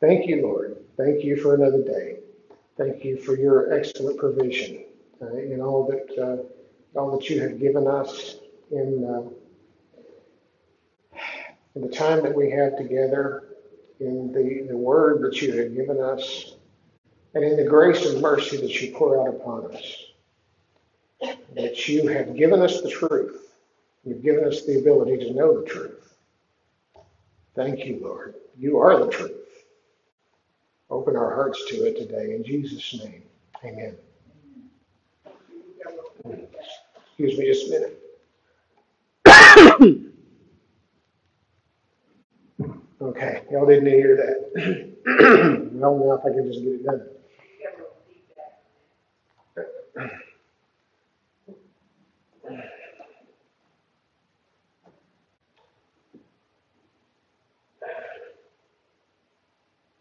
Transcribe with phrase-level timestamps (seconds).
[0.00, 0.76] Thank you, Lord.
[0.98, 2.18] Thank you for another day.
[2.76, 4.84] Thank you for your excellent provision
[5.22, 8.36] uh, in all that uh, all that you have given us
[8.70, 9.28] in, uh,
[11.74, 13.44] in the time that we have together,
[14.00, 16.56] in the, the word that you have given us,
[17.34, 20.02] and in the grace and mercy that you pour out upon us.
[21.54, 23.54] That you have given us the truth.
[24.04, 26.14] You've given us the ability to know the truth.
[27.54, 28.34] Thank you, Lord.
[28.58, 29.45] You are the truth.
[30.90, 32.34] Open our hearts to it today.
[32.34, 33.22] In Jesus' name,
[33.64, 33.96] amen.
[37.18, 38.02] Excuse me just a minute.
[43.00, 44.92] okay, y'all didn't hear that.
[45.74, 47.02] well, now if I can just get it done.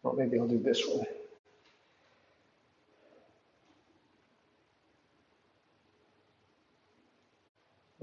[0.05, 1.03] Well, maybe I'll do this one.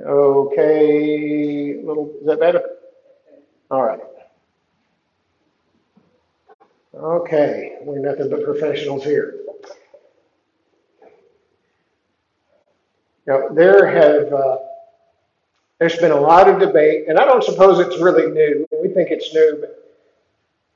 [0.04, 2.60] Okay, little, is that better?
[3.70, 4.00] All right.
[6.92, 9.38] Okay, we're nothing but professionals here.
[13.28, 14.58] Now, there have, uh,
[15.78, 18.66] there's been a lot of debate, and I don't suppose it's really new.
[18.82, 19.81] We think it's new, but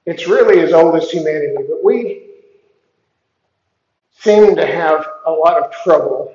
[0.06, 1.54] it's really as old as humanity.
[1.56, 2.26] But we
[4.18, 6.34] seem to have a lot of trouble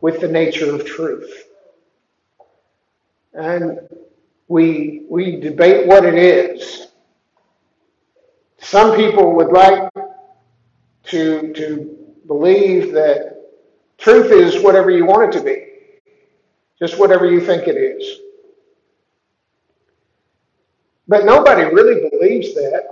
[0.00, 1.44] with the nature of truth.
[3.32, 3.78] And
[4.48, 6.88] we, we debate what it is.
[8.58, 9.88] Some people would like
[11.04, 13.36] to, to believe that
[13.98, 15.66] truth is whatever you want it to be,
[16.78, 18.20] just whatever you think it is.
[21.10, 22.82] But nobody really believes that.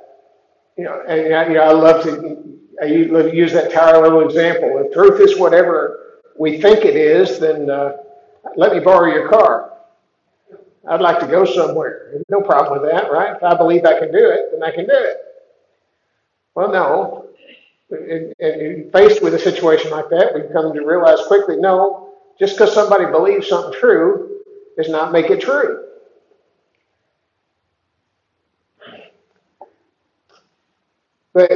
[0.76, 4.84] You know, and I, you know, I love to I use that little example.
[4.84, 7.98] If truth is whatever we think it is, then uh,
[8.56, 9.72] let me borrow your car.
[10.88, 12.20] I'd like to go somewhere.
[12.28, 13.36] No problem with that, right?
[13.36, 15.16] If I believe I can do it, then I can do it.
[16.56, 17.26] Well, no.
[17.90, 22.74] And faced with a situation like that, we come to realize quickly no, just because
[22.74, 24.40] somebody believes something true
[24.76, 25.87] does not make it true.
[31.38, 31.52] But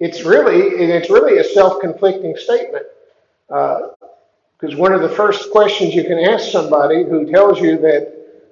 [0.00, 2.86] it's really, and it's really a self-conflicting statement.
[3.50, 3.88] Uh,
[4.58, 8.10] because one of the first questions you can ask somebody who tells you that,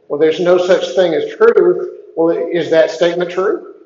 [0.09, 3.77] well, there's no such thing as truth, well, is that statement true?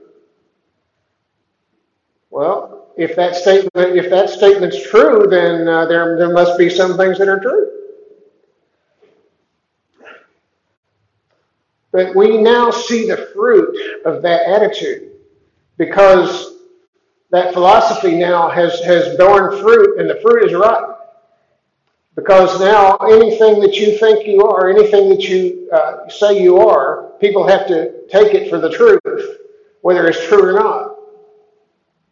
[2.31, 6.97] Well, if that statement if that statement's true, then uh, there there must be some
[6.97, 7.71] things that are true.
[11.93, 15.13] But we now see the fruit of that attitude
[15.79, 16.55] because
[17.31, 20.95] that philosophy now has has borne fruit, and the fruit is rotten.
[22.15, 27.11] Because now anything that you think you are, anything that you uh, say you are,
[27.21, 29.39] people have to take it for the truth,
[29.83, 30.97] whether it's true or not.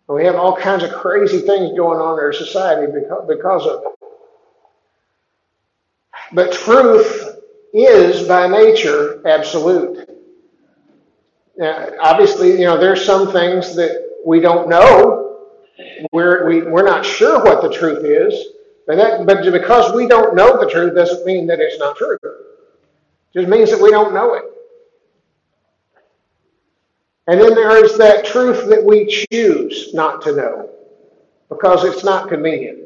[0.06, 3.82] We have all kinds of crazy things going on in our society because, because of
[3.86, 3.94] it.
[6.32, 7.38] But truth
[7.72, 10.13] is by nature absolute.
[11.60, 15.48] Obviously, you know, there's some things that we don't know.
[16.12, 18.46] We're, we, we're not sure what the truth is.
[18.86, 22.18] But, that, but because we don't know the truth doesn't mean that it's not true.
[22.22, 24.44] It just means that we don't know it.
[27.26, 30.70] And then there is that truth that we choose not to know
[31.48, 32.80] because it's not convenient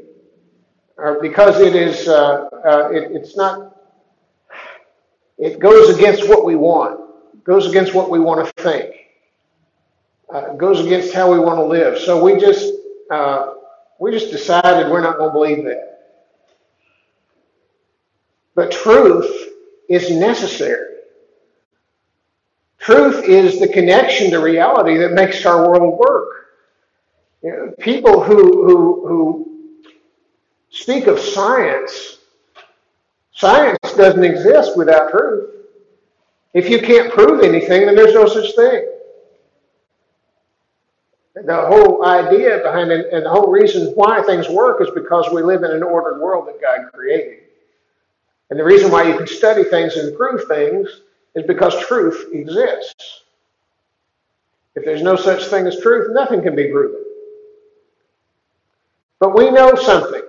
[0.96, 3.76] or because it is, uh, uh, it, it's not,
[5.38, 7.07] it goes against what we want,
[7.48, 8.94] goes against what we want to think,
[10.32, 11.98] uh, goes against how we want to live.
[11.98, 12.74] So we just,
[13.10, 13.54] uh,
[13.98, 16.00] we just decided we're not going to believe that.
[18.54, 19.54] But truth
[19.88, 20.96] is necessary.
[22.78, 26.28] Truth is the connection to reality that makes our world work.
[27.42, 29.78] You know, people who, who, who
[30.68, 32.18] speak of science,
[33.32, 35.57] science doesn't exist without truth.
[36.54, 38.86] If you can't prove anything, then there's no such thing
[41.44, 45.42] the whole idea behind it and the whole reason why things work is because we
[45.42, 47.44] live in an ordered world that God created.
[48.50, 51.02] And the reason why you can study things and prove things
[51.34, 53.24] is because truth exists.
[54.74, 57.04] If there's no such thing as truth, nothing can be proven.
[59.20, 60.22] But we know something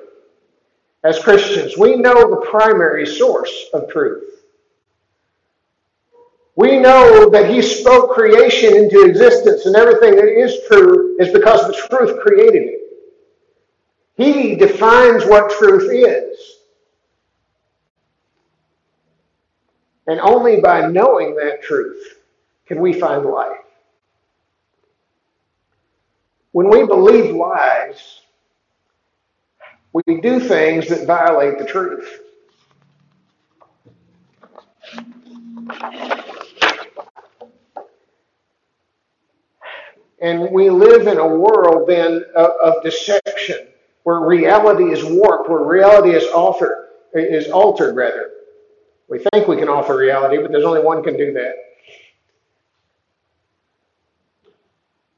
[1.03, 1.77] as Christians.
[1.77, 4.38] We know the primary source of truth.
[6.59, 11.65] We know that He spoke creation into existence, and everything that is true is because
[11.65, 12.81] the truth created it.
[14.17, 16.57] He defines what truth is.
[20.07, 22.19] And only by knowing that truth
[22.65, 23.63] can we find life.
[26.51, 28.19] When we believe lies,
[29.93, 32.19] we do things that violate the truth.
[40.21, 43.67] And we live in a world then of, of deception,
[44.03, 48.31] where reality is warped, where reality is altered, is altered rather.
[49.07, 51.55] We think we can alter reality, but there's only one can do that.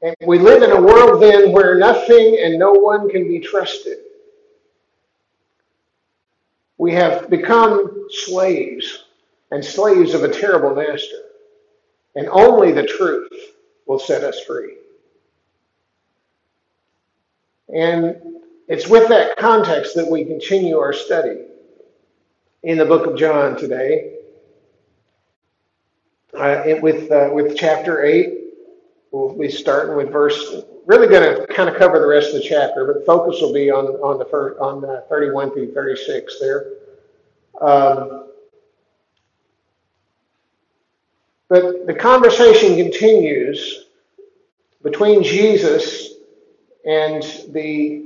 [0.02, 3.98] And we live in a world then where nothing and no one can be trusted.
[6.78, 9.04] We have become slaves
[9.52, 11.22] and slaves of a terrible master.
[12.16, 13.30] And only the truth
[13.86, 14.76] will set us free.
[17.72, 18.20] And
[18.68, 21.44] it's with that context that we continue our study
[22.62, 24.16] in the book of John today.
[26.34, 28.38] Uh, it, with, uh, with chapter 8,
[29.10, 32.48] we'll be starting with verse, really going to kind of cover the rest of the
[32.48, 36.66] chapter, but focus will be on, on, the first, on uh, 31 through 36 there.
[37.60, 38.28] Um,
[41.48, 43.86] but the conversation continues
[44.82, 46.12] between Jesus
[46.84, 48.04] and the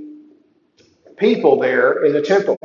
[1.16, 2.56] people there in the temple.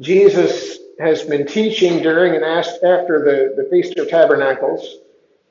[0.00, 4.98] Jesus has been teaching during and after the, the Feast of Tabernacles.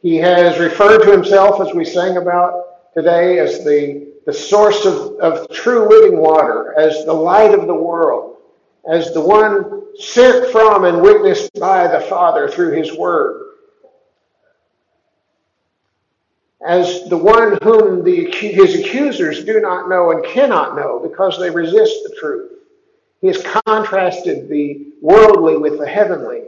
[0.01, 5.17] He has referred to himself, as we sang about today, as the, the source of,
[5.19, 8.37] of true living water, as the light of the world,
[8.89, 13.42] as the one sent from and witnessed by the Father through his word
[16.65, 21.49] as the one whom the, his accusers do not know and cannot know because they
[21.49, 22.51] resist the truth.
[23.21, 26.43] He has contrasted the worldly with the heavenly.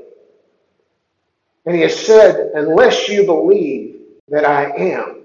[1.65, 5.21] And he has said, Unless you believe that I am,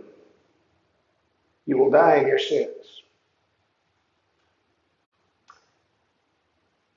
[1.66, 3.02] you will die in your sins.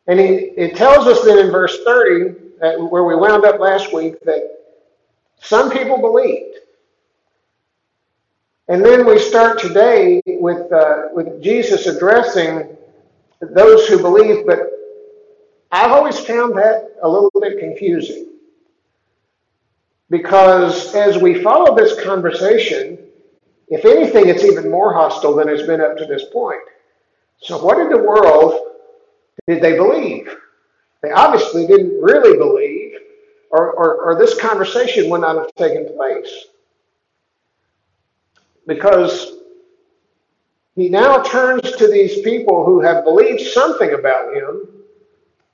[0.07, 3.94] And he, it tells us then in verse 30, uh, where we wound up last
[3.94, 4.60] week, that
[5.39, 6.57] some people believed.
[8.69, 12.77] And then we start today with, uh, with Jesus addressing
[13.42, 14.71] those who believe, but
[15.69, 18.30] I've always found that a little bit confusing.
[20.10, 23.00] Because as we follow this conversation,
[23.68, 26.62] if anything, it's even more hostile than it's been up to this point.
[27.42, 28.60] So, what in the world
[29.48, 30.33] did they believe?
[31.01, 32.94] They obviously didn't really believe,
[33.50, 36.45] or, or, or this conversation would not have taken place
[38.68, 39.33] because
[40.75, 44.68] he now turns to these people who have believed something about him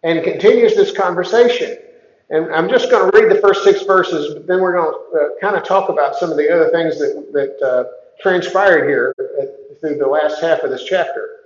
[0.04, 1.78] and continues this conversation.
[2.30, 5.20] And I'm just going to read the first six verses, but then we're going to
[5.20, 7.84] uh, kind of talk about some of the other things that, that uh,
[8.22, 11.38] transpired here at, through the last half of this chapter.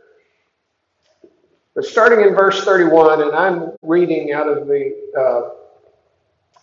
[1.74, 5.56] But starting in verse 31, and I'm reading out of the, uh,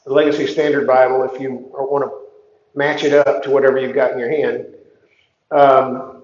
[0.04, 4.12] the Legacy Standard Bible if you want to match it up to whatever you've got
[4.12, 4.66] in your hand.
[5.50, 6.22] Um,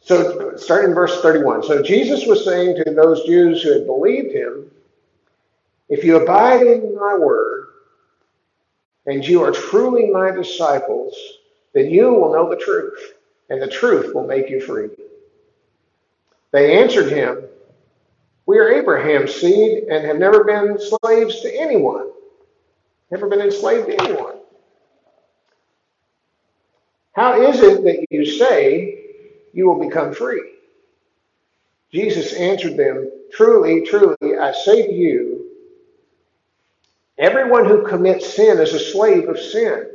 [0.00, 1.64] so, starting in verse 31.
[1.64, 4.70] So, Jesus was saying to those Jews who had believed him,
[5.88, 7.66] If you abide in my word,
[9.06, 11.14] and you are truly my disciples,
[11.74, 13.14] then you will know the truth,
[13.50, 14.90] and the truth will make you free.
[16.52, 17.44] They answered him,
[18.46, 22.10] We are Abraham's seed and have never been slaves to anyone,
[23.10, 24.25] never been enslaved to anyone.
[27.16, 29.06] How is it that you say
[29.54, 30.52] you will become free?
[31.90, 35.46] Jesus answered them, Truly, truly, I say to you,
[37.16, 39.92] everyone who commits sin is a slave of sin.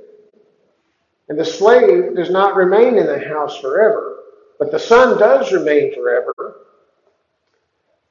[1.29, 4.17] And the slave does not remain in the house forever,
[4.57, 6.55] but the son does remain forever.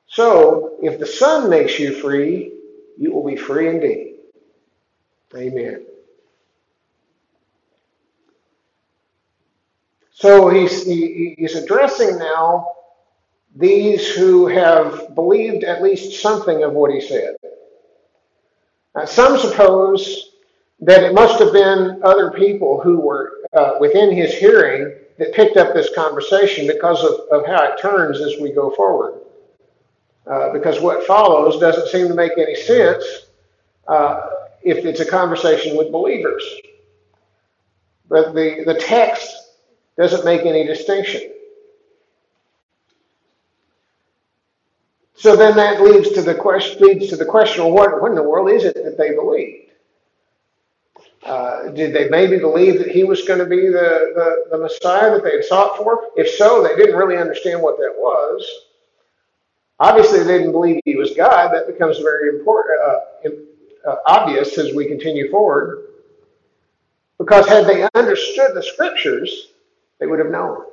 [0.07, 2.53] So, if the son makes you free,
[2.97, 4.19] you will be free indeed.
[5.35, 5.85] Amen.
[10.21, 12.73] So he's, he, he's addressing now
[13.57, 17.37] these who have believed at least something of what he said.
[19.07, 20.33] Some suppose
[20.81, 25.57] that it must have been other people who were uh, within his hearing that picked
[25.57, 29.23] up this conversation because of, of how it turns as we go forward.
[30.27, 33.05] Uh, because what follows doesn't seem to make any sense.
[33.89, 34.21] Uh,
[34.63, 36.45] if it's a conversation with believers.
[38.11, 39.40] But the, the text
[39.97, 41.33] doesn't make any distinction.
[45.15, 48.15] So then that leads to the question, leads to the question, well, what, what in
[48.15, 49.71] the world is it that they believed?
[51.23, 55.11] Uh, did they maybe believe that he was going to be the, the, the Messiah
[55.11, 56.07] that they had sought for?
[56.17, 58.43] If so, they didn't really understand what that was.
[59.79, 61.53] Obviously, they didn't believe he was God.
[61.53, 63.29] That becomes very important, uh,
[63.91, 65.87] uh, obvious as we continue forward.
[67.19, 69.49] Because had they understood the scriptures,
[70.01, 70.65] they would have known.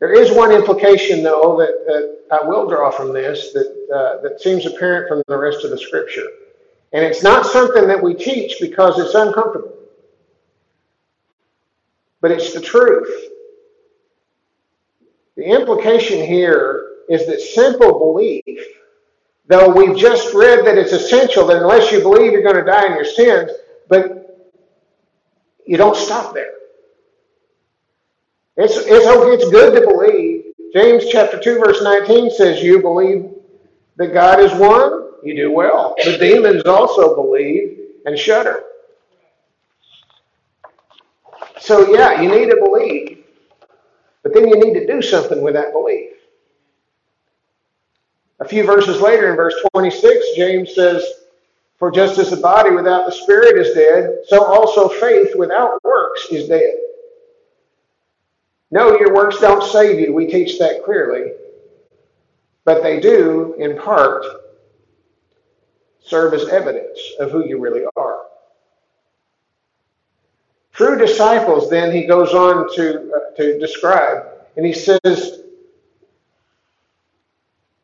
[0.00, 4.40] There is one implication, though, that, that I will draw from this that, uh, that
[4.40, 6.26] seems apparent from the rest of the scripture.
[6.92, 9.72] And it's not something that we teach because it's uncomfortable,
[12.20, 13.08] but it's the truth.
[15.36, 18.60] The implication here is that simple belief,
[19.46, 22.86] though we've just read that it's essential that unless you believe you're going to die
[22.86, 23.52] in your sins,
[23.88, 24.21] but
[25.72, 26.52] you don't stop there.
[28.58, 30.52] It's, it's, it's good to believe.
[30.74, 33.30] James chapter 2, verse 19 says, You believe
[33.96, 35.94] that God is one, you do well.
[36.04, 38.64] The demons also believe and shudder.
[41.58, 43.24] So, yeah, you need to believe,
[44.22, 46.10] but then you need to do something with that belief.
[48.40, 51.02] A few verses later, in verse 26, James says,
[51.82, 56.28] For just as the body without the spirit is dead, so also faith without works
[56.30, 56.74] is dead.
[58.70, 60.14] No, your works don't save you.
[60.14, 61.32] We teach that clearly.
[62.64, 64.24] But they do, in part,
[66.04, 68.26] serve as evidence of who you really are.
[70.72, 74.24] True disciples, then, he goes on to, uh, to describe,
[74.56, 75.40] and he says,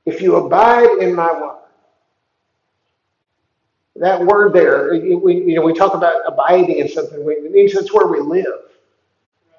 [0.06, 1.57] If you abide in my word,
[4.00, 7.92] that word there, we, you know, we talk about abiding in something, it means that's
[7.92, 8.46] where we live.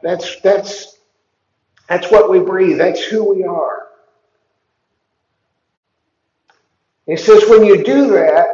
[0.02, 1.00] That's, that's
[1.90, 2.78] that's what we breathe.
[2.78, 3.88] That's who we are.
[7.08, 8.48] He says, when you do that,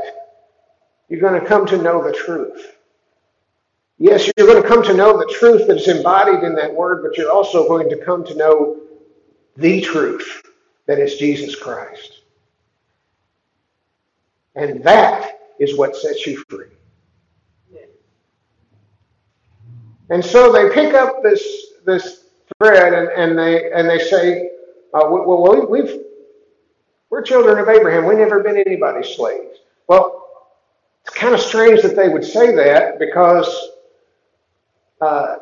[1.10, 2.78] you're going to come to know the truth.
[4.00, 7.18] Yes, you're going to come to know the truth that's embodied in that word, but
[7.18, 8.82] you're also going to come to know
[9.58, 10.50] the truth
[10.86, 12.22] that is Jesus Christ.
[14.56, 16.68] And that is what sets you free.
[20.10, 22.26] And so they pick up this, this
[22.58, 24.50] thread, and, and they and they say,
[24.94, 26.00] uh, "Well, we, have
[27.10, 28.06] we're children of Abraham.
[28.06, 30.28] We've never been anybody's slaves." Well,
[31.06, 33.70] it's kind of strange that they would say that because,
[35.02, 35.36] uh,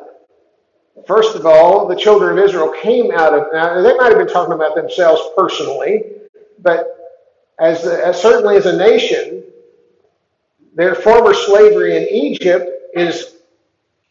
[1.06, 3.48] first of all, the children of Israel came out of.
[3.52, 6.04] Now, they might have been talking about themselves personally,
[6.60, 6.86] but
[7.58, 9.44] as, as certainly as a nation,
[10.74, 13.36] their former slavery in Egypt is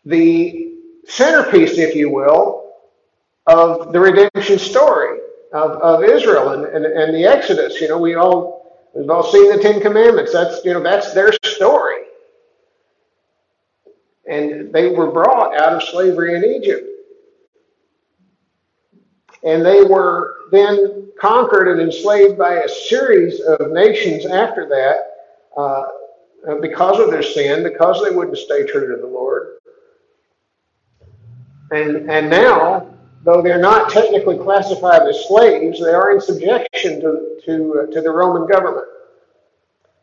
[0.06, 0.74] the
[1.06, 2.72] centerpiece, if you will,
[3.48, 5.20] of the redemption story
[5.52, 7.80] of, of Israel and, and, and the Exodus.
[7.82, 10.32] You know, we all we've all seen the Ten Commandments.
[10.32, 12.04] That's you know that's their story.
[14.30, 16.88] And they were brought out of slavery in Egypt.
[19.44, 25.84] And they were then conquered and enslaved by a series of nations after that uh,
[26.62, 29.58] because of their sin, because they wouldn't stay true to the Lord.
[31.72, 37.40] And, and now though they're not technically classified as slaves, they are in subjection to,
[37.46, 38.86] to, uh, to the Roman government.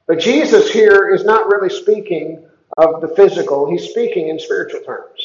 [0.06, 2.44] But Jesus here is not really speaking
[2.78, 5.20] of the physical, he's speaking in spiritual terms.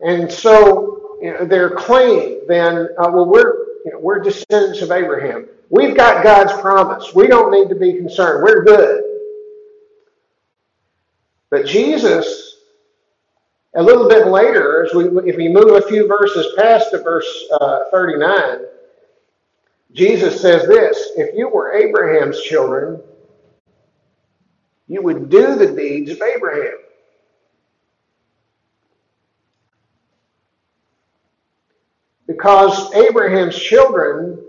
[0.00, 4.92] And so you know, their claim then, uh, well, we're, you know, we're descendants of
[4.92, 5.48] Abraham.
[5.70, 7.14] We've got God's promise.
[7.14, 8.42] We don't need to be concerned.
[8.42, 9.04] We're good.
[11.50, 12.48] But Jesus
[13.74, 17.28] a little bit later, as we, if we move a few verses past to verse
[17.60, 18.60] uh, 39,
[19.92, 23.00] Jesus says this If you were Abraham's children,
[24.86, 26.78] you would do the deeds of Abraham.
[32.26, 34.44] Because Abraham's children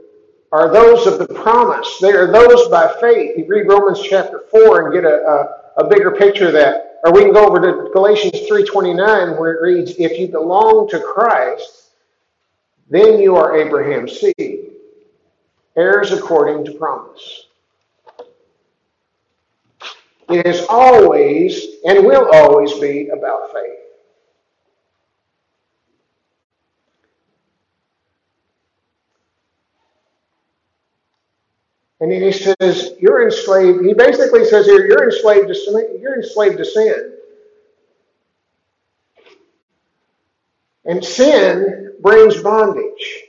[0.52, 1.98] are those of the promise.
[2.02, 3.38] They are those by faith.
[3.38, 7.00] You read Romans chapter 4 and get a, a, a bigger picture of that.
[7.04, 11.00] Or we can go over to Galatians 3.29 where it reads, If you belong to
[11.00, 11.92] Christ,
[12.90, 14.72] then you are Abraham's seed,
[15.78, 17.46] heirs according to promise.
[20.30, 23.79] It is always and will always be about faith.
[32.00, 33.86] And he says, You're enslaved.
[33.86, 36.00] He basically says here, You're enslaved to sin.
[36.02, 37.14] You're enslaved to sin.
[40.86, 43.24] And sin brings bondage.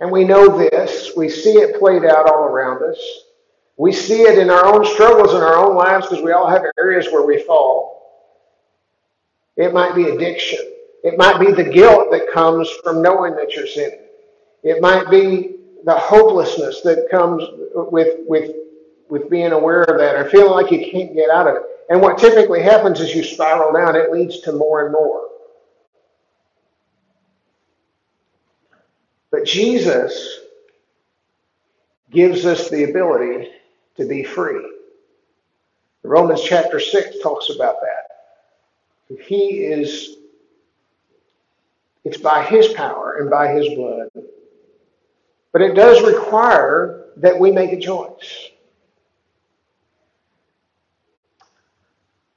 [0.00, 1.12] And we know this.
[1.16, 2.98] We see it played out all around us.
[3.76, 6.62] We see it in our own struggles in our own lives because we all have
[6.78, 7.96] areas where we fall.
[9.56, 10.60] It might be addiction.
[11.04, 14.00] It might be the guilt that comes from knowing that you're sinning.
[14.62, 15.55] It might be
[15.86, 18.56] the hopelessness that comes with, with,
[19.08, 21.62] with being aware of that or feeling like you can't get out of it.
[21.88, 25.28] And what typically happens is you spiral down, it leads to more and more.
[29.30, 30.40] But Jesus
[32.10, 33.50] gives us the ability
[33.96, 34.68] to be free.
[36.02, 39.20] Romans chapter 6 talks about that.
[39.24, 40.16] He is,
[42.04, 44.08] it's by His power and by His blood.
[45.52, 48.50] But it does require that we make a choice.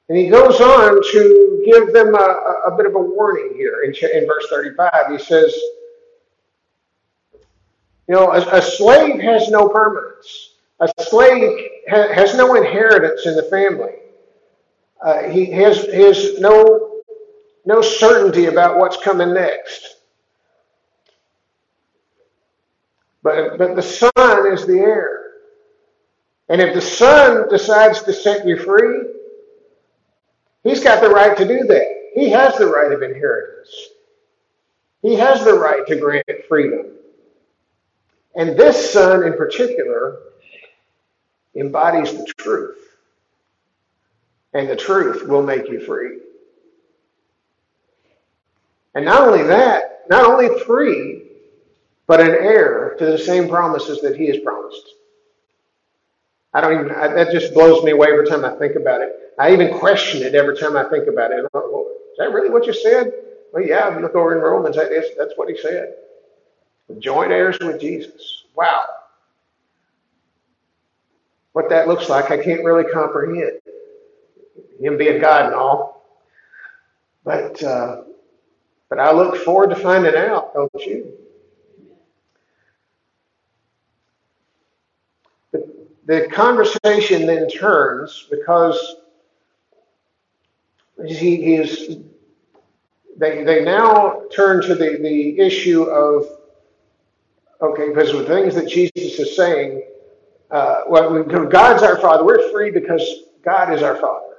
[0.10, 3.94] And he goes on to give them a, a bit of a warning here in,
[4.12, 4.92] in verse 35.
[5.12, 5.56] He says,
[8.08, 10.56] You know, a, a slave has no permanence.
[10.80, 13.94] A slave ha- has no inheritance in the family.
[15.06, 17.02] Uh, he has, has no,
[17.66, 19.98] no certainty about what's coming next.
[23.22, 25.32] But, but the Son is the heir.
[26.48, 29.10] And if the Son decides to set you free,
[30.64, 32.12] He's got the right to do that.
[32.14, 33.70] He has the right of inheritance.
[35.02, 36.88] He has the right to grant freedom.
[38.36, 40.20] And this Son in particular
[41.56, 42.78] embodies the truth.
[44.54, 46.20] And the truth will make you free.
[48.96, 51.29] And not only that, not only free,
[52.10, 54.96] but an heir to the same promises that he has promised.
[56.56, 59.12] I don't even, I, that just blows me away every time I think about it.
[59.38, 61.46] I even question it every time I think about it.
[61.54, 63.12] well, is that really what you said?
[63.54, 65.94] Well, yeah, look over in Romans, that's what he said.
[66.98, 68.46] Joint heirs with Jesus.
[68.56, 68.86] Wow.
[71.54, 73.60] What that looks like, I can't really comprehend.
[74.80, 76.08] Him being God and all.
[77.24, 78.02] But, uh,
[78.90, 81.16] but I look forward to finding out, don't you?
[86.10, 88.96] The conversation then turns because
[91.06, 92.00] he, is
[93.16, 96.26] they, they now turn to the, the issue of
[97.62, 99.84] okay because the things that jesus is saying
[100.50, 102.26] uh, well god's our father.
[102.26, 103.08] We're free because
[103.46, 104.36] god is our father.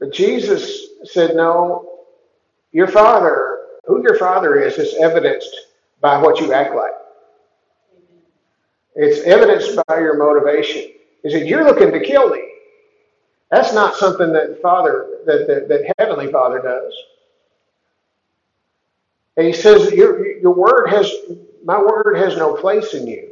[0.00, 2.00] But jesus said no
[2.72, 5.56] your father who your father is is evidenced
[6.00, 6.90] by what you act like
[8.96, 10.92] it's evidenced by your motivation.
[11.22, 12.42] Is said, You're looking to kill me.
[13.50, 16.92] That's not something that Father, that, that, that Heavenly Father does.
[19.36, 21.10] And he says, your, your word has,
[21.64, 23.30] my word has no place in you.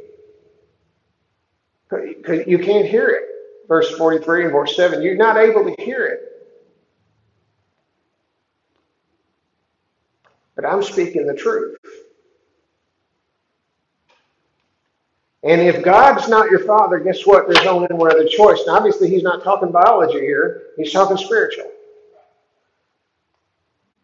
[2.47, 3.23] You can't hear it.
[3.67, 6.21] Verse 43 and verse 7, you're not able to hear it.
[10.55, 11.77] But I'm speaking the truth.
[15.45, 17.47] And if God's not your father, guess what?
[17.47, 18.61] There's only one other choice.
[18.65, 21.71] Now, obviously, he's not talking biology here, he's talking spiritual.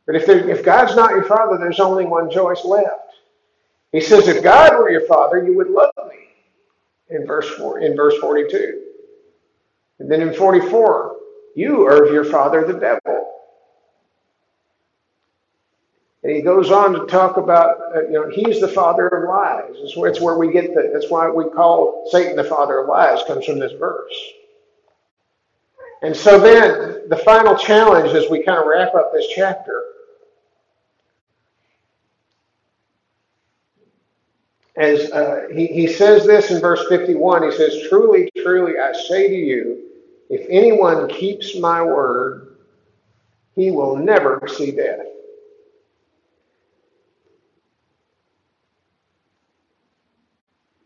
[0.06, 3.16] But if, there, if God's not your father, there's only one choice left.
[3.92, 6.16] He says, if God were your father, you would love me.
[7.10, 8.84] In verse, four, in verse 42.
[10.00, 11.18] And then in 44,
[11.56, 13.21] you are of your father, the devil.
[16.24, 19.74] And he goes on to talk about, uh, you know, he's the father of lies.
[19.78, 22.88] It's where, it's where we get the, that's why we call Satan the father of
[22.90, 24.14] lies, comes from this verse.
[26.04, 29.84] And so then, the final challenge as we kind of wrap up this chapter
[34.78, 39.28] as uh, he, he says this in verse 51 he says truly truly i say
[39.28, 39.90] to you
[40.30, 42.56] if anyone keeps my word
[43.56, 45.06] he will never see death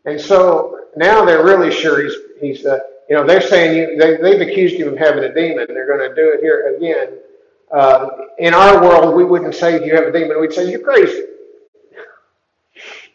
[0.06, 4.16] And so now they're really sure he's, he's uh, you know, they're saying you, they,
[4.16, 5.66] they've accused him of having a demon.
[5.68, 7.18] They're going to do it here again.
[7.70, 10.40] Uh, in our world, we wouldn't say you have a demon.
[10.40, 11.24] We'd say you're crazy.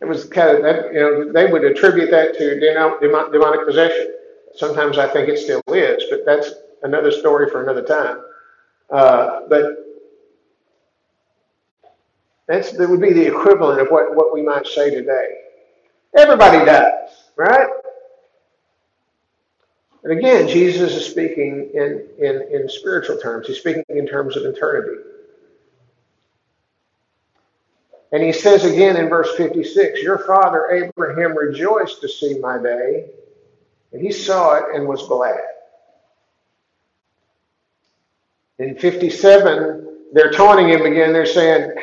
[0.01, 2.59] It was kind of that, you know, they would attribute that to
[3.31, 4.13] demonic possession.
[4.55, 6.51] Sometimes I think it still is, but that's
[6.83, 8.23] another story for another time.
[8.89, 9.63] Uh, but
[12.47, 15.40] That's, that would be the equivalent of what, what we might say today.
[16.15, 17.67] Everybody does, right?
[20.03, 23.47] And again, Jesus is speaking in, in, in spiritual terms.
[23.47, 25.03] He's speaking in terms of eternity.
[28.11, 33.05] And he says again in verse 56, Your father Abraham rejoiced to see my day,
[33.93, 35.39] and he saw it and was glad.
[38.59, 41.13] In 57, they're taunting him again.
[41.13, 41.73] They're saying,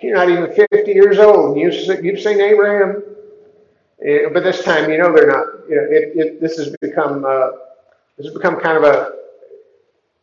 [0.00, 1.58] You're not even 50 years old.
[1.58, 3.02] You've, you've seen Abraham.
[4.04, 5.46] But this time, you know, they're not.
[5.66, 7.52] You know, it, it, this has become uh,
[8.18, 9.12] this has become kind of a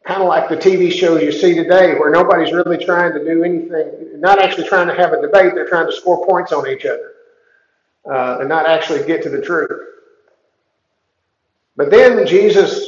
[0.06, 3.44] kind of like the TV shows you see today, where nobody's really trying to do
[3.44, 5.56] anything, not actually trying to have a debate.
[5.56, 7.14] They're trying to score points on each other
[8.06, 9.72] uh, and not actually get to the truth.
[11.76, 12.88] But then Jesus,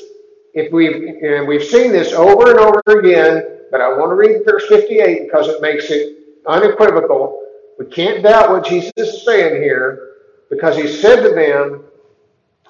[0.53, 4.45] if we've and we've seen this over and over again, but I want to read
[4.45, 7.41] verse 58 because it makes it unequivocal.
[7.79, 10.12] We can't doubt what Jesus is saying here
[10.54, 11.84] because he said to them,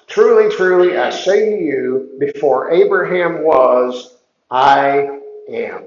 [0.06, 4.18] Truly, truly, I say to you, before Abraham was,
[4.50, 5.18] I
[5.48, 5.84] am.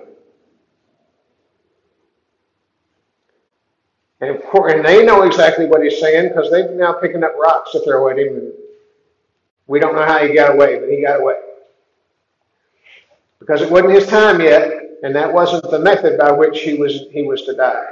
[4.19, 7.79] And and they know exactly what he's saying because they're now picking up rocks to
[7.81, 8.51] throw at him.
[9.67, 11.35] We don't know how he got away, but he got away.
[13.39, 14.71] Because it wasn't his time yet,
[15.03, 17.85] and that wasn't the method by which he was he was to die.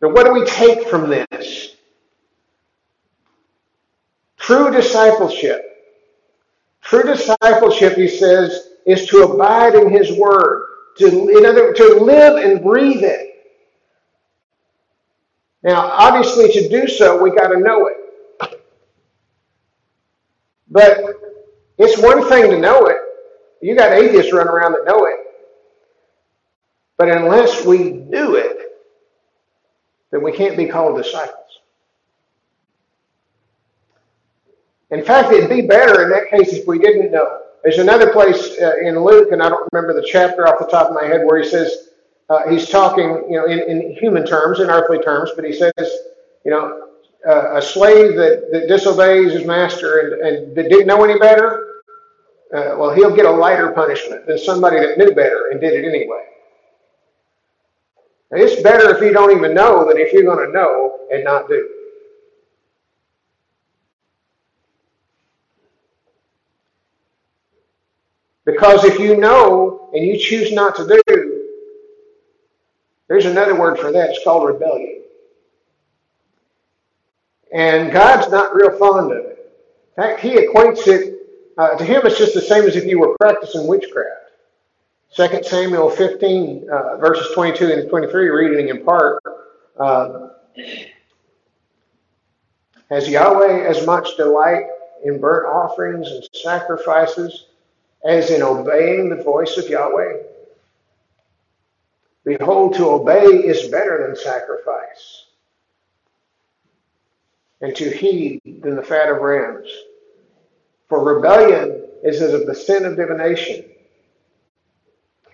[0.00, 1.76] But what do we take from this?
[4.38, 5.66] True discipleship.
[6.80, 10.66] True discipleship, he says, is to abide in his word,
[10.98, 13.28] to, in other, to live and breathe it.
[15.62, 17.96] Now, obviously, to do so, we got to know it.
[20.70, 21.00] But
[21.78, 22.96] it's one thing to know it.
[23.60, 25.16] You got atheists running around that know it.
[26.96, 28.59] But unless we do it,
[30.10, 31.36] then we can't be called disciples.
[34.90, 37.42] In fact, it'd be better in that case if we didn't know.
[37.62, 40.88] There's another place uh, in Luke, and I don't remember the chapter off the top
[40.88, 41.90] of my head, where he says,
[42.28, 45.72] uh, he's talking, you know, in, in, human terms, in earthly terms, but he says,
[46.44, 46.88] you know,
[47.28, 51.82] uh, a slave that, that disobeys his master and, and that didn't know any better,
[52.54, 55.86] uh, well, he'll get a lighter punishment than somebody that knew better and did it
[55.86, 56.29] anyway.
[58.30, 61.24] Now, it's better if you don't even know than if you're going to know and
[61.24, 61.68] not do.
[68.44, 71.46] Because if you know and you choose not to do,
[73.08, 74.10] there's another word for that.
[74.10, 75.02] It's called rebellion.
[77.52, 79.52] And God's not real fond of it.
[79.96, 81.16] In fact, He equates it,
[81.58, 84.19] uh, to Him, it's just the same as if you were practicing witchcraft.
[85.14, 89.22] 2 Samuel 15, uh, verses 22 and 23, reading in part.
[89.78, 90.28] Uh,
[92.90, 94.64] Has Yahweh as much delight
[95.04, 97.46] in burnt offerings and sacrifices
[98.04, 100.18] as in obeying the voice of Yahweh?
[102.24, 105.26] Behold, to obey is better than sacrifice,
[107.60, 109.68] and to heed than the fat of rams.
[110.88, 113.64] For rebellion is as of the sin of divination,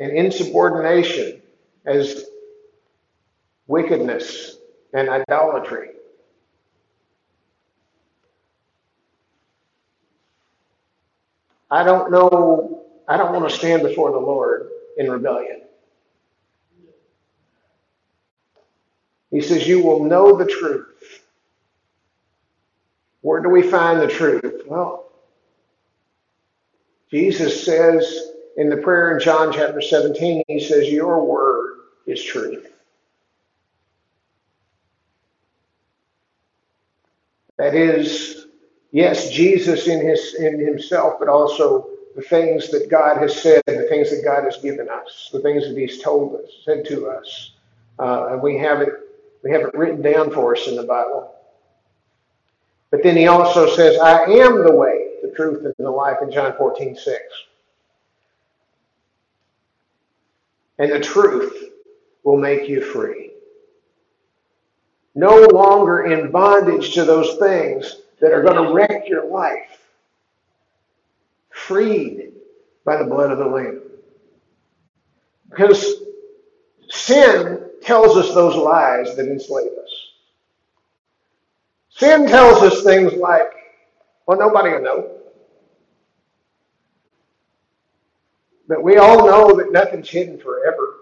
[0.00, 1.42] and insubordination
[1.84, 2.26] as
[3.66, 4.56] wickedness
[4.92, 5.90] and idolatry.
[11.70, 15.62] I don't know, I don't want to stand before the Lord in rebellion.
[19.30, 21.22] He says, You will know the truth.
[23.22, 24.62] Where do we find the truth?
[24.66, 25.10] Well,
[27.10, 32.66] Jesus says in the prayer in John chapter 17, He says, Your word is truth.
[37.58, 38.46] That is,
[38.92, 43.86] yes, Jesus in his in himself, but also the things that God has said, the
[43.88, 47.52] things that God has given us, the things that He's told us, said to us.
[47.98, 48.90] Uh, and we have it
[49.42, 51.34] we have it written down for us in the Bible.
[52.90, 56.30] But then he also says, I am the way, the truth, and the life in
[56.30, 57.18] John 14, 6.
[60.78, 61.70] And the truth
[62.22, 63.30] will make you free.
[65.14, 69.78] No longer in bondage to those things that are going to wreck your life.
[71.50, 72.32] Freed
[72.84, 73.80] by the blood of the Lamb.
[75.48, 76.02] Because
[76.90, 80.06] sin tells us those lies that enslave us.
[81.88, 83.50] Sin tells us things like,
[84.26, 85.15] well, nobody will know.
[88.68, 90.94] But we all know that nothing's hidden forever.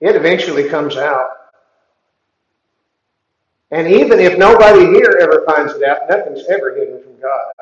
[0.00, 1.28] it eventually comes out.
[3.72, 7.52] And even if nobody here ever finds it out, nothing's ever hidden from God.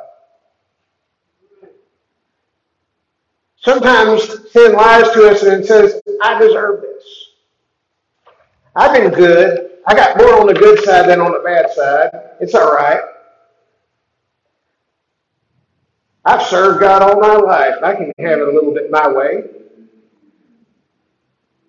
[3.56, 7.04] Sometimes sin lies to us and says, I deserve this.
[8.76, 9.70] I've been good.
[9.86, 12.10] I got more on the good side than on the bad side.
[12.40, 13.00] It's all right.
[16.24, 17.74] I've served God all my life.
[17.82, 19.44] I can have it a little bit my way.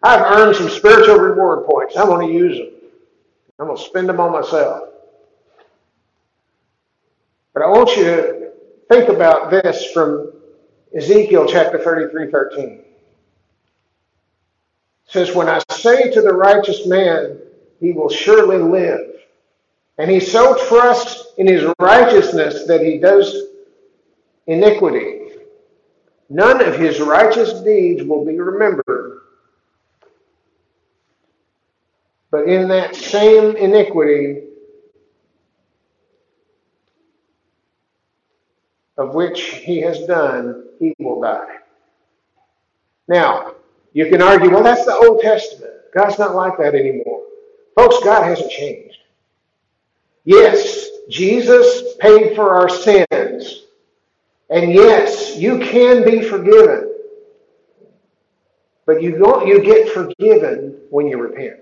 [0.04, 1.98] I've earned some spiritual reward points.
[1.98, 2.70] I'm going to use them.
[3.60, 4.90] I'm going to spend them on myself.
[7.54, 8.52] But I want you to
[8.90, 10.34] think about this from
[10.96, 12.64] Ezekiel chapter 33, 13.
[12.64, 12.86] It
[15.06, 17.40] says, When I say to the righteous man,
[17.80, 19.16] he will surely live,
[19.98, 23.36] and he so trusts in his righteousness that he does
[24.48, 25.20] iniquity,
[26.30, 29.22] none of his righteous deeds will be remembered.
[32.32, 34.44] But in that same iniquity,
[38.98, 41.58] of which he has done, he will die.
[43.08, 43.56] Now,
[43.94, 45.74] you can argue, well, that's the Old Testament.
[45.94, 47.22] God's not like that anymore.
[47.76, 48.98] Folks, God hasn't changed.
[50.26, 53.64] Yes, Jesus paid for our sins.
[54.50, 56.92] And yes, you can be forgiven.
[58.86, 61.62] But you don't you get forgiven when you repent.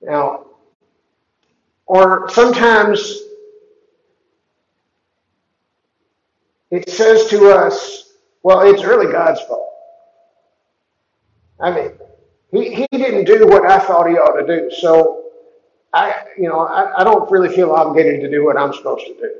[0.00, 0.46] Now,
[1.86, 3.22] or sometimes
[6.70, 9.70] it says to us, well, it's really God's fault.
[11.60, 11.92] I mean,
[12.52, 14.70] he, he didn't do what I thought he ought to do.
[14.70, 15.23] So
[15.94, 19.14] I, you know, I, I don't really feel obligated to do what I'm supposed to
[19.14, 19.30] do.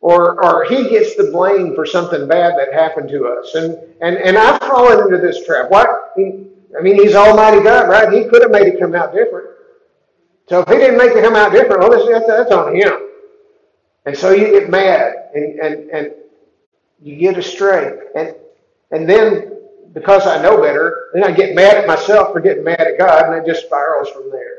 [0.00, 3.54] Or, or he gets the blame for something bad that happened to us.
[3.54, 5.70] And, and, and I've fallen into this trap.
[5.70, 6.12] What?
[6.16, 6.46] He,
[6.78, 8.10] I mean, he's Almighty God, right?
[8.10, 9.48] He could have made it come out different.
[10.48, 13.10] So if he didn't make it come out different, well, that's, that's on him.
[14.06, 16.12] And so you get mad and, and, and
[17.02, 17.98] you get astray.
[18.16, 18.34] And,
[18.92, 19.57] and then
[19.92, 23.24] because I know better, then I get mad at myself for getting mad at God,
[23.26, 24.58] and it just spirals from there.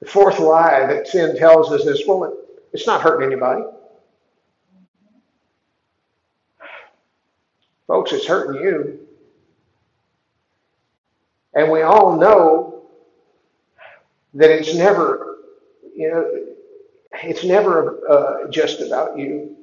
[0.00, 2.36] The fourth lie that sin tells us is, well,
[2.72, 3.62] it's not hurting anybody.
[7.86, 9.00] Folks, it's hurting you.
[11.54, 12.84] And we all know
[14.34, 15.38] that it's never,
[15.96, 16.43] you know,
[17.22, 19.56] it's never uh, just about you.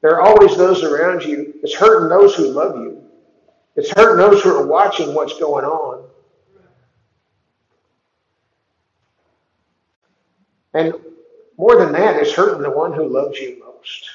[0.00, 1.54] There are always those around you.
[1.62, 3.02] It's hurting those who love you.
[3.76, 6.04] It's hurting those who are watching what's going on.
[10.74, 10.94] And
[11.56, 14.10] more than that, it's hurting the one who loves you most.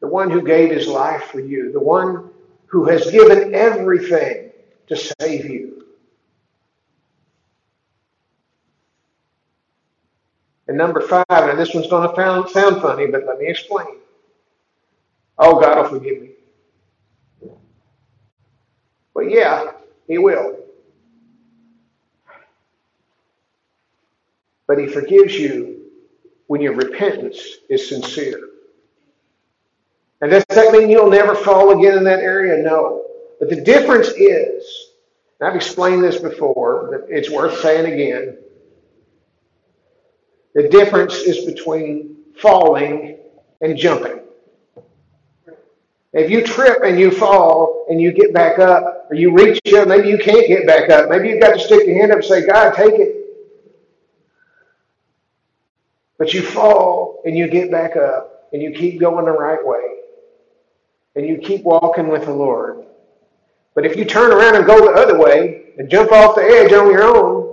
[0.00, 1.72] The one who gave his life for you.
[1.72, 2.30] The one
[2.66, 4.50] who has given everything
[4.88, 5.81] to save you.
[10.72, 13.98] And number five, and this one's going to sound funny, but let me explain.
[15.36, 16.30] Oh, God will forgive me.
[19.12, 19.72] Well, yeah,
[20.08, 20.60] He will.
[24.66, 25.90] But He forgives you
[26.46, 28.40] when your repentance is sincere.
[30.22, 32.62] And does that mean you'll never fall again in that area?
[32.62, 33.04] No.
[33.38, 34.64] But the difference is,
[35.38, 38.38] I've explained this before, but it's worth saying again
[40.54, 43.18] the difference is between falling
[43.60, 44.20] and jumping.
[46.12, 49.88] If you trip and you fall and you get back up, or you reach up,
[49.88, 51.08] maybe you can't get back up.
[51.08, 53.16] Maybe you've got to stick your hand up and say, God, take it.
[56.18, 59.96] But you fall and you get back up and you keep going the right way.
[61.16, 62.84] And you keep walking with the Lord.
[63.74, 66.72] But if you turn around and go the other way and jump off the edge
[66.72, 67.51] on your own,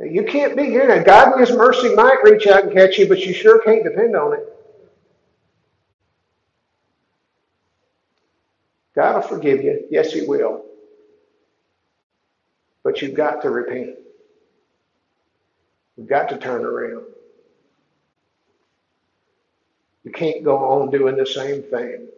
[0.00, 1.02] you can't be here now.
[1.02, 4.16] God in His mercy might reach out and catch you, but you sure can't depend
[4.16, 4.46] on it.
[8.94, 9.86] God will forgive you.
[9.90, 10.64] Yes, He will.
[12.82, 13.96] But you've got to repent.
[15.96, 17.04] You've got to turn around.
[20.04, 22.08] You can't go on doing the same thing.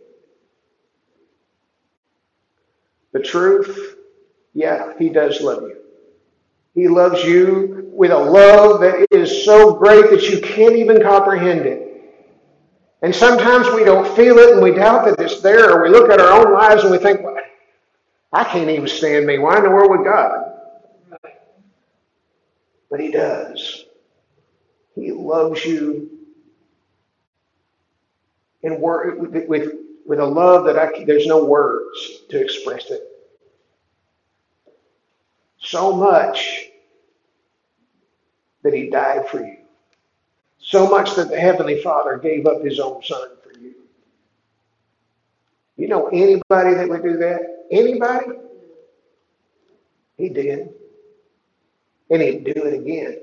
[3.13, 3.97] The truth,
[4.55, 5.78] yeah, He does love you.
[6.79, 11.67] He loves you with a love that is so great that you can't even comprehend
[11.67, 11.85] it.
[13.03, 16.09] And sometimes we don't feel it and we doubt that it's there, or we look
[16.09, 17.37] at our own lives and we think, well,
[18.33, 19.39] I can't even stand me.
[19.39, 20.53] Why in the world would God?
[22.89, 23.87] But He does.
[24.95, 26.11] He loves you
[28.63, 29.73] word with, with,
[30.07, 33.03] with a love that I there's no words to express it.
[35.69, 36.71] So much
[38.63, 39.59] that he died for you.
[40.59, 43.75] So much that the Heavenly Father gave up his own son for you.
[45.77, 47.67] You know anybody that would do that?
[47.71, 48.27] Anybody?
[50.17, 50.71] He did.
[52.09, 53.21] And he'd do it again.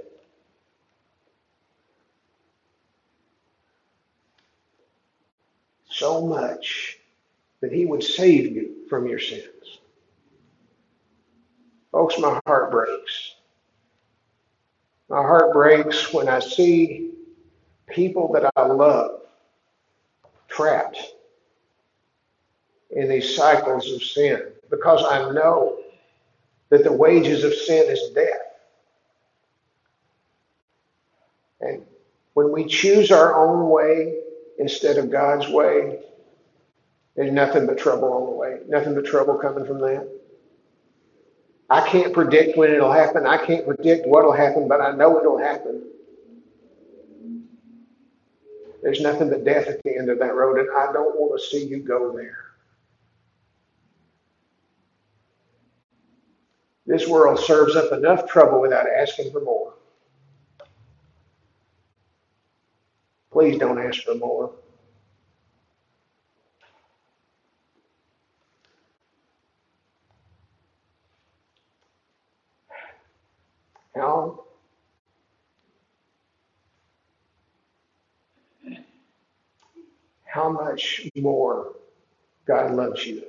[5.90, 7.00] So much
[7.62, 9.80] that he would save you from your sins.
[11.96, 13.36] Folks, my heart breaks.
[15.08, 17.14] My heart breaks when I see
[17.88, 19.22] people that I love
[20.50, 21.00] trapped
[22.92, 25.80] in these cycles of sin because I know
[26.68, 28.42] that the wages of sin is death.
[31.62, 31.82] And
[32.34, 34.20] when we choose our own way
[34.60, 36.00] instead of God's way,
[37.16, 38.60] there's nothing but trouble on the way.
[38.68, 40.25] Nothing but trouble coming from that.
[41.70, 43.26] I can't predict when it'll happen.
[43.26, 45.84] I can't predict what'll happen, but I know it'll happen.
[48.84, 51.48] There's nothing but death at the end of that road, and I don't want to
[51.48, 52.38] see you go there.
[56.86, 59.74] This world serves up enough trouble without asking for more.
[63.32, 64.52] Please don't ask for more.
[80.35, 81.74] How how much more
[82.46, 83.24] God loves you.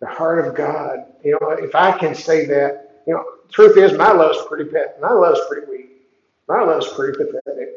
[0.00, 1.04] The heart of God.
[1.22, 4.98] You know, if I can say that, you know, truth is my love's pretty pet.
[5.00, 5.90] My love's pretty weak.
[6.48, 7.68] My love's pretty pathetic.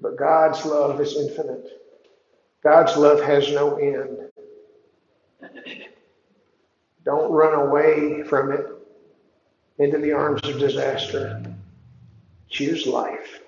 [0.00, 1.82] But God's love is infinite.
[2.62, 4.30] God's love has no end.
[7.04, 8.66] Don't run away from it
[9.78, 11.42] into the arms of disaster.
[12.48, 13.40] Choose life.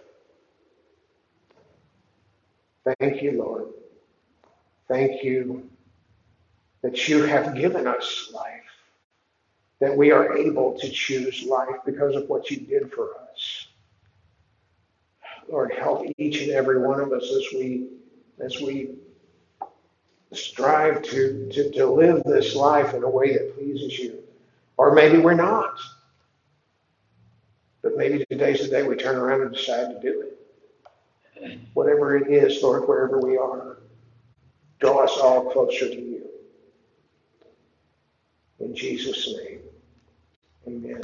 [2.99, 3.67] Thank you, Lord.
[4.89, 5.69] Thank you
[6.83, 8.63] that you have given us life,
[9.81, 13.69] that we are able to choose life because of what you did for us.
[15.51, 17.89] Lord, help each and every one of us as we
[18.41, 18.95] as we
[20.33, 24.19] strive to, to, to live this life in a way that pleases you.
[24.77, 25.81] Or maybe we're not.
[27.83, 30.38] But maybe today's the day we turn around and decide to do it.
[31.75, 33.79] Whatever it is, Lord, wherever we are,
[34.81, 36.29] draw us all closer to you.
[38.61, 39.61] In Jesus' name,
[40.67, 41.03] amen.